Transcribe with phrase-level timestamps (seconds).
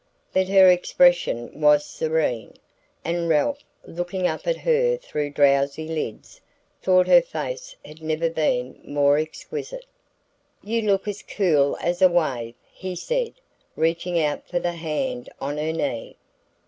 [0.33, 2.55] But her expression was serene,
[3.05, 6.41] and Ralph, looking up at her through drowsy lids,
[6.81, 9.85] thought her face had never been more exquisite.
[10.63, 13.33] "You look as cool as a wave," he said,
[13.75, 16.17] reaching out for the hand on her knee.